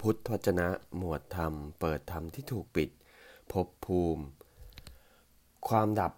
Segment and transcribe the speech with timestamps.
[0.00, 2.90] พุทธวจนะ หมวดธรรม เปิดธรรมที่ถูกปิด
[3.52, 4.24] พบภูมิ
[5.68, 6.12] ความดับ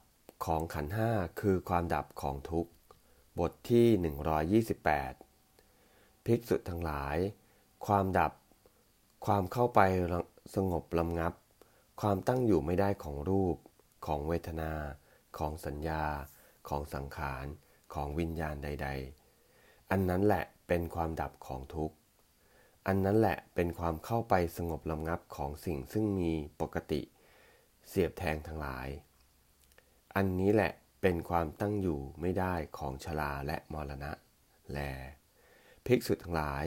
[0.44, 1.10] ของขันห้า
[1.40, 2.72] คือความดับของทุกข์
[3.38, 3.86] บทที่
[5.44, 7.16] 128 ภิกษุทั้งหลาย
[7.86, 8.32] ความดับ
[9.26, 9.80] ความเข้าไป
[10.54, 11.34] สงบลำงับ
[12.00, 13.56] ความตั้งอยู่ไม่ได้ของรูป
[14.06, 14.72] ของเวทนา
[15.38, 16.04] ของสัญญา
[16.68, 17.44] ของสังขาร
[17.94, 18.88] ของวิญญาณใด
[19.38, 21.96] ๆ อันนั้นแหละเป็นความดับของทุกข์
[22.86, 27.00] อันนั้นแหละเป็นความเข้าไปสงบลำงับของสิ่งซึ่งมีปกติ
[27.88, 28.88] เสียบแทงทั้งหลาย
[30.16, 34.12] อันนี้แหละเป็นความตั้งอยู่ไม่ได้ของชลาและมรณะ
[34.72, 34.78] แล
[35.86, 36.64] ภิกษุทั้งหลาย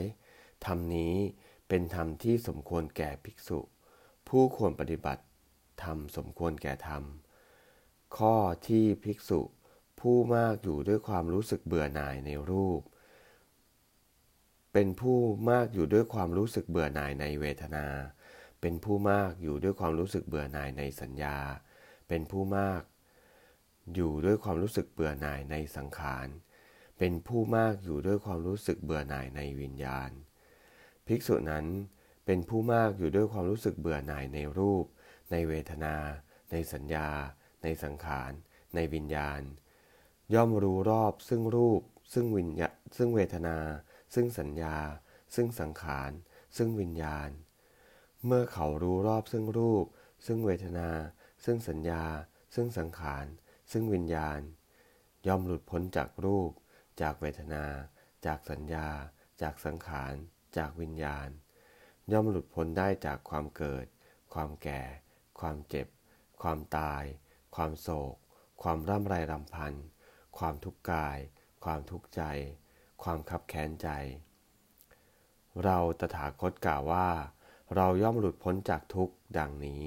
[0.66, 1.14] ธรรมนี้
[1.68, 3.58] เป็นธรรมที่สมควรแก่ภิกษุ
[4.28, 5.24] ผู้ควรปฏิบัติ
[5.82, 7.02] ธรรมสมควรแก่ธรรม
[8.16, 8.36] ข้อ
[8.68, 9.40] ที่ภิกษุ
[10.00, 12.80] ผู้มากอยู่ด้วยความรู้สึกเบื่อหน่ายในรูป
[14.76, 15.18] เป็นผู้
[15.50, 17.86] มากอยู่ด้วยความรู้สึกเบื่อหน่ายในเวทนา
[18.60, 21.38] เป็นผู้มากอยู่ด้วยความรู้สึกเบื่อหน่ายในสัญญา
[22.08, 22.82] เป็นผู้มาก
[23.94, 26.28] อยู่ด้วยความรู้สึกเบื่อหน่ายในสังขาร
[26.98, 30.10] เป็นผู้มากอยู่ด้วยความรู้สึกเบื่อหน่ายในวิญญาณ
[31.06, 31.66] ภิกษุนั้น
[32.26, 34.84] เป็นผู้มากอยู่ด้วยความรู้สึกเบื่อหน่ายในรูป
[35.30, 35.96] ในเวทนา
[36.52, 37.08] ในสัญญา
[37.62, 38.32] ในสังขาร
[38.74, 39.40] ในวิญญาณ
[40.34, 43.58] ย่อมรู้รอบซึ่งรูป ซึ่งวิญญาซึ่งเวทนา
[44.14, 44.76] ซึ่งสัญญา
[45.34, 46.10] ซึ่งสังขาร
[46.56, 47.30] ซึ่งวิญญาณ
[48.26, 49.86] เมื่อเขารู้รอบซึ่งรูป
[50.26, 50.90] ซึ่งเวทนา
[51.44, 52.04] ซึ่งสัญญา
[52.54, 53.26] ซึ่งสังขาร
[53.72, 54.40] ซึ่งวิญญาณ
[55.26, 56.50] ย่อมหลุดพ้นจากรูป
[57.00, 57.64] จากเวทนา
[58.26, 58.88] จากสัญญา
[59.42, 60.14] จากสังขาร
[60.56, 61.28] จากวิญญาณ
[62.12, 63.86] ย่อมหลุดพ้นได้จากความเกิด
[64.34, 64.82] ความแก่
[65.40, 65.86] ความเจ็บ
[66.42, 67.04] ความตาย
[67.56, 68.14] ความโศก
[68.62, 69.74] ความร่ำไรรำพัน
[70.38, 71.18] ความทุกข์กาย
[71.64, 72.22] ความทุกข์ใจ
[73.02, 73.88] ความขับแค้นใจ
[75.64, 77.08] เราตถาคตกล่าวว่า
[77.74, 79.84] เราย่อมหลุดพ้นจากทุกข์ดังนี้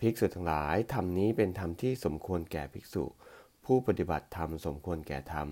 [0.00, 3.04] ภิกษุทั้งหลายธรรมนี้เป็นธรรมที่สมควรแก่ภิกษุ
[3.64, 5.48] ผู้ปฏิบัติธรรมสมควรแก่ธรรม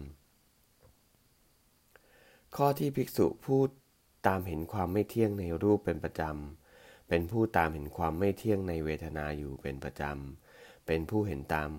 [2.56, 3.69] ข้อที่ภิกษุพูด
[4.26, 11.70] ตามเห็นความไม่เที่ยงในรูปเป็นประจำ เป็นผู้ตามเห็นความไม่เที่ยงในเวทนาอยู่เป็นประจำ เป็นผู้เห็นตาม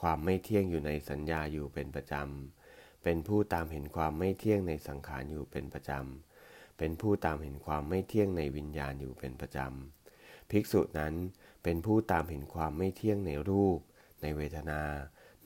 [0.00, 2.61] ความไม่เที่ยงอยู่ในสัญญาอยู่เป็นประจำ
[3.02, 11.14] เป็นผู้ตามเห็นความไม่เที่ยงในสังขารอยู่เป็นประจำ เป็นผู้ตามเห็นความไม่เที่ยงในวิญญาณอยู่เป็นประจำ ภิกษุนั้น
[11.62, 13.78] เป็นผู้ตามเห็นความไม่เที่ยงในรูป
[14.22, 14.82] ในเวทนา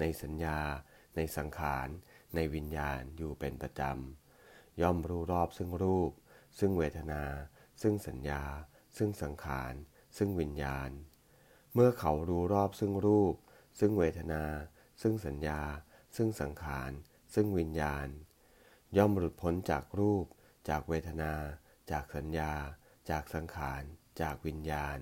[0.00, 0.58] ในสัญญา
[1.16, 1.88] ในสังขาร
[2.34, 6.12] ในวิญญาณอยู่เป็นประจำ ย่อมรู้รอบซึ่งรูป
[6.58, 7.22] ซึ่งเวทนา
[7.82, 8.42] ซึ่งสัญญา
[8.96, 9.74] ซึ่งสังขาร
[10.16, 10.90] ซึ่งวิญญาณ
[11.74, 13.34] เมื่อเขารู้รอบซึ่งรูป
[13.78, 14.44] ซึ่งเวทนา
[15.02, 15.60] ซึ่งสัญญา
[16.16, 16.90] ซึ่งสังขาร
[17.36, 18.08] ซึ่งวิญญาณ
[18.96, 20.26] ย่อมหลุดพ้นจากรูป
[20.68, 21.34] จากเวทนา
[21.90, 22.52] จากสัญญา
[23.10, 23.82] จากสังขาร
[24.20, 24.98] จากวิญญาณ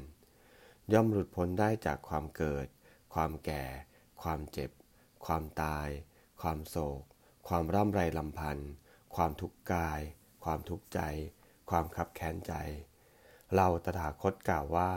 [0.92, 2.66] ย่อมหลุดพ้นได้จากความเกิด
[3.14, 3.64] ความแก่
[4.22, 4.70] ความเจ็บ
[5.26, 5.88] ความตาย
[6.42, 7.02] ความโศก
[7.48, 8.70] ความร่ำไรลำพันธ์
[9.14, 10.00] ความทุกข์กาย
[10.44, 11.00] ความทุกข์ใจ
[11.70, 12.52] ความขับแค้นใจ
[13.54, 14.92] เราตถาคตกล่าวว่า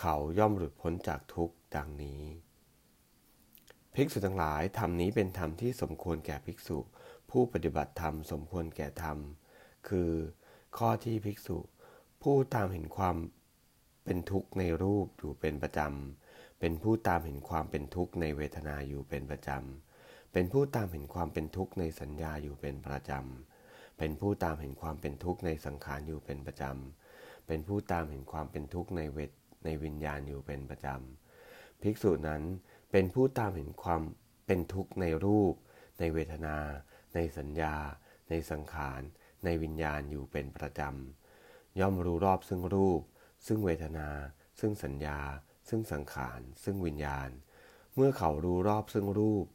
[0.00, 2.22] เขาย่อมหลุดพ้นจากทุกข์ดังนี้
[3.94, 6.78] ภิกษุทั้งหลายธรรมนี้เป็นธรรมที่สมควรแก่ภิกษุ
[7.30, 9.18] ผู้ปฏิบัติธรรมสมควรแก่ธรรม
[9.88, 10.10] คือ
[10.76, 11.58] ข้อที่ภิกษุ
[12.22, 13.16] ผู้ตามเห็นความ
[14.04, 29.30] เป็นทุกข์ในรูปอยู่เป็นประจำ เป็นผู้ตามเห็นความเป็นทุกข์ในเวทนาอยู่เป็นประจำ เป็นผู้ตามเห็นความเป็นทุกข์ในสัญญาอยู่เป็นประจำ เป็นผู้ตามเห็นความเป็นทุกข์ในสังขารอยู่เป็นประจำ เป็นผู้ตามเห็นความเป็นทุกข์ในเวท
[29.64, 32.42] ในวิญญาณอยู่เป็นประจำ ภิกษุนั้น
[32.90, 34.02] เป็นผู้ตามเห็นความ
[34.46, 35.54] เป็นทุกข์ในรูป
[35.98, 36.56] ในเวทนา
[37.14, 37.74] ในสัญญา
[38.30, 39.00] ในสังขาร
[39.44, 43.00] ในวิญญาณอยู่เป็นประจำ ย่อมรู้รอบซึ่งรูป
[43.46, 44.08] ซึ่งเวทนา
[44.60, 45.18] ซึ่งสัญญา
[45.68, 47.28] ซึ่งสังขาร ซึ่งวิญญาณ
[47.94, 49.46] เมื่อเขารู้รอบซึ่งรูป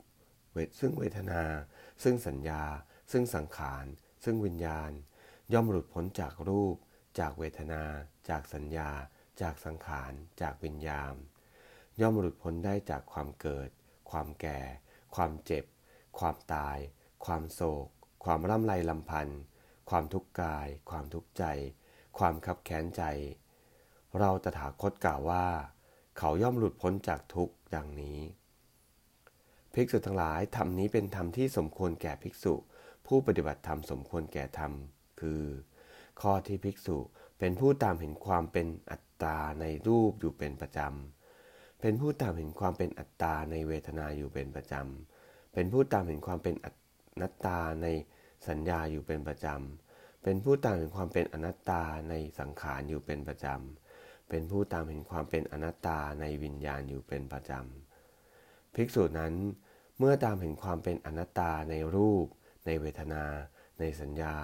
[0.53, 1.43] เวทซึ่งเวทนา
[2.03, 2.63] ซึ่งสัญญา
[3.11, 3.85] ซึ่งสังขาร
[4.23, 4.91] ซึ่งวิญญาณ
[5.53, 6.75] ย่อมหลุดพ้นจากรูป
[7.19, 7.83] จากเวทนา
[8.29, 8.89] จากสัญญา
[9.41, 10.11] จากสังขาร
[10.41, 11.15] จากวิญญาณ
[12.01, 13.69] ย่อมหลุดพ้นได้จากความเกิด
[14.11, 14.59] ความแก่
[15.15, 15.65] ความเจ็บ
[16.19, 16.77] ความตาย
[17.25, 17.87] ความโศก
[18.23, 19.39] ความร่ำไรลำพันธ์
[19.89, 21.43] ความทุกข์กาย ความทุกข์ใจ
[22.17, 23.03] ความขับแค้นใจ
[24.19, 25.47] เราตถาคตกล่าวว่า
[26.17, 28.19] เขาย่อมหลุดพ้นจากทุกข์ดังนี้
[29.73, 32.53] ภิกษุทั้งหลายธรรมนี้เป็นธรรมที่สมควรแก่ภิกษุ
[33.07, 34.71] ผู้ปฏิบัติธรรมสมควรแก่ธรรม
[35.21, 35.43] คือ
[36.21, 36.97] ข้อที่ภิกษุ
[37.39, 41.22] เป็นผู้ตามเห็นความเป็นอัตตาในรูปอยู่เป็นประจำ
[41.85, 46.67] เป็นผู้ตามเห็นความเป็นอัตตาในเวทนาอยู่เป็นประจำ เป็นผู้ตามเห็นความเป็นอ
[47.21, 47.87] นัตตาใน
[48.47, 59.33] สัญญาอยู่เป็นประจำ เป็นผู้ตามเห็นความเป็นอนัตตาในสังขารอยู่เป็นประจำ เป็นผู้ตามเห็นความเป็นอนัตตาในวิญญาณอยู่เป็นประจำ ภิกษุนั้น
[59.97, 62.25] เมื่อตามเห็นความเป็นอนัตตาในรูป
[62.65, 63.23] ในเวทนา
[63.79, 64.35] ในสัญญา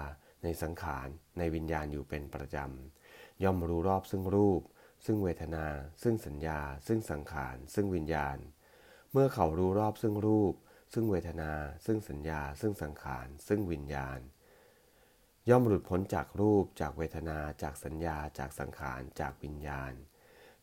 [0.42, 1.08] ในสังขาร
[1.38, 4.62] ในวิญญาณอยู่เป็นประจำ ย่อมรู้รอบซึ่งรูป
[5.04, 5.66] ซึ่งเวทนา
[6.02, 8.38] ซึ่งสัญญา ซึ่งสังขาร ซึ่งวิญญาณ
[9.12, 10.54] เมื่อเขารู้รอบซึ่งรูป
[10.92, 11.52] ซึ่งเวทนา
[11.86, 14.20] ซึ่งสัญญา ซึ่งสังขาร ซึ่งวิญญาณ
[15.48, 19.92] ย่อมหลุดพ้นจากรูป จากเวทนา จากสัญญา จากสังขาร จากวิญญาณ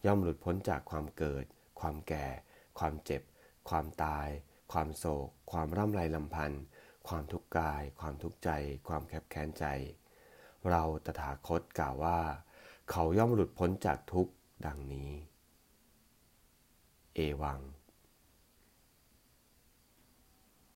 [0.05, 1.45] ย่อมหลุดพ้นจากความเกิด
[1.79, 2.27] ความแก่
[2.79, 3.21] ความเจ็บ
[3.69, 4.27] ความตาย
[4.73, 6.63] ความโศก ความร่ำไรลำพันธ์
[7.07, 8.49] ความทุกข์กาย ความทุกข์ใจ
[8.87, 9.65] ความแคบแค้นใจ
[10.69, 12.21] เราตถาคตกล่าวว่า
[12.89, 14.33] เขาย่อมหลุดพ้นจากทุกข์
[14.65, 15.11] ดังนี้
[17.15, 17.59] เอวัง